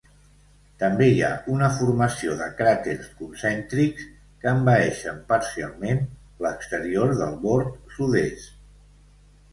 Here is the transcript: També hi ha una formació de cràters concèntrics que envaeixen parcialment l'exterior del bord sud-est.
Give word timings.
També 0.83 1.09
hi 1.15 1.19
ha 1.25 1.27
una 1.55 1.67
formació 1.73 2.37
de 2.39 2.47
cràters 2.61 3.11
concèntrics 3.21 4.09
que 4.45 4.49
envaeixen 4.55 5.21
parcialment 5.33 6.03
l'exterior 6.47 7.17
del 7.23 7.37
bord 7.47 7.81
sud-est. 7.99 8.61